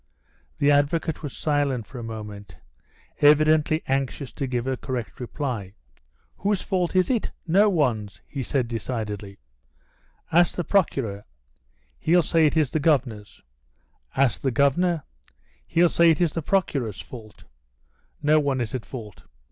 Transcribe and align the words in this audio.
The 0.57 0.71
advocate 0.71 1.21
was 1.21 1.37
silent 1.37 1.85
for 1.85 1.99
a 1.99 2.03
moment, 2.03 2.57
evidently 3.19 3.83
anxious 3.87 4.31
to 4.33 4.47
give 4.47 4.65
a 4.65 4.75
correct 4.75 5.19
reply. 5.19 5.75
"Whose 6.37 6.63
fault 6.63 6.95
is 6.95 7.11
it? 7.11 7.29
No 7.45 7.69
one's," 7.69 8.23
he 8.27 8.41
said, 8.41 8.67
decidedly. 8.67 9.37
"Ask 10.31 10.55
the 10.55 10.63
Procureur, 10.63 11.23
he'll 11.99 12.23
say 12.23 12.47
it 12.47 12.57
is 12.57 12.71
the 12.71 12.79
Governor's; 12.79 13.43
ask 14.15 14.41
the 14.41 14.49
Governor, 14.49 15.03
he'll 15.67 15.87
say 15.87 16.09
it 16.09 16.19
is 16.19 16.33
the 16.33 16.41
Procureur's 16.41 16.99
fault. 16.99 17.43
No 18.23 18.39
one 18.39 18.59
is 18.59 18.73
in 18.73 18.81
fault." 18.81 19.25